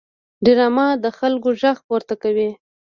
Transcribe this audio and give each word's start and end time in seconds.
ډرامه 0.45 0.87
د 1.03 1.05
خلکو 1.17 1.49
غږ 1.61 1.77
پورته 1.87 2.15
کوي 2.23 2.49